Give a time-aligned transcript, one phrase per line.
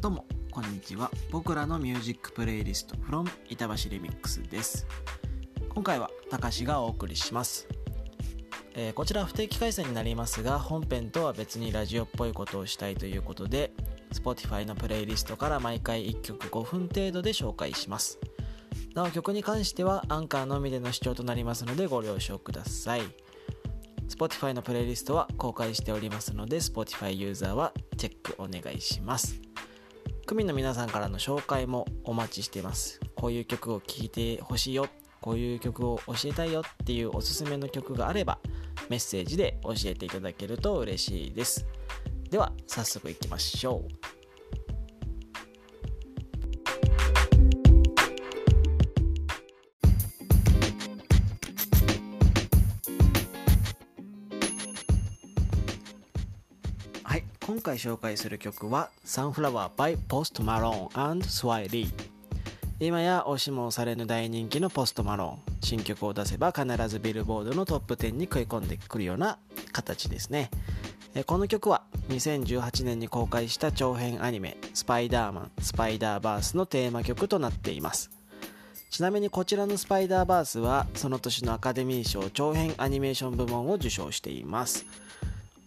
[0.00, 1.10] どうもこんにちは。
[1.30, 4.86] 僕らのミュージックプレイリスト from 板橋リミックスです。
[5.70, 7.66] 今回はたかしがお送りします、
[8.74, 13.72] えーこちら不定期開催になりますが本編とは別にラジオっぽいことをしたいということで
[14.12, 18.18] Spotify のプレイリストから毎回1曲5分程度で紹介します。
[18.94, 23.02] なお曲に関してはアンカーのみでの視聴となりますのでご了承ください。
[24.08, 29.45] Spotify のプレイリストは公開しておりますので Spotify ユーザーはチェックお願いします。
[30.26, 33.00] 区民の皆さんからの紹介もお待ちしています。
[33.14, 34.88] こういう曲を聴いてほしいよ。
[35.20, 38.40] こういう曲を教えたいよっていうおすすめの曲があれば
[38.88, 41.64] メッセージで教えていただけると嬉しいです。
[42.28, 44.05] では早速いきましょう。
[57.46, 61.88] 今回紹介する曲は「サンフラワー by Post Malone and Swiley」
[62.80, 69.38] 今や押しも押されぬ大人気のポストマローン新曲を出せば必ずビルボードのトップ10に食い込んでくるような
[69.70, 70.50] 形ですね。
[71.24, 78.10] この曲は2018年に公開した長編アニメ「スパイダーマンスパイダーバース」のテーマ曲となっています。
[78.90, 84.84] ちなみにこちらのスパイダーバースはその年のアカデミー賞長編アニメーション部門を受賞しています。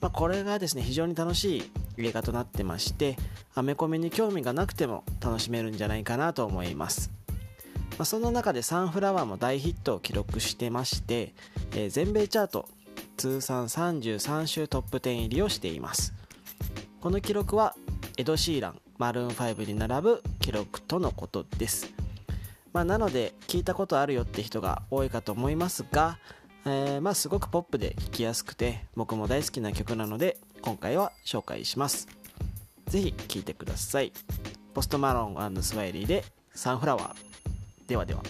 [0.00, 3.16] まあ、これがですね非常に楽しい映画となってまして
[3.54, 7.10] アメコミに興味がなくても楽しめるんじゃないかなと思います、
[7.92, 11.34] まあ、その中でサンフラワーも大ヒットを記録してまして、
[11.72, 12.68] えー全米チャート
[13.18, 16.14] 通算33週トップ10入りをしています。
[17.00, 17.74] この記録は
[18.16, 21.92] エド・シーランマルーン5に並ぶ記録とのことです。
[22.72, 26.18] まあ、なので聞いたことあるよって人が多いかと思いますが、
[26.70, 32.08] えーまあすごくポップで聴きやすくて僕も大好きな曲なので今回は紹介します。
[32.86, 34.12] 是非聴いてください。
[34.74, 37.88] ポストマロンスワイリーでサンフラワー。
[37.88, 38.22] ではでは。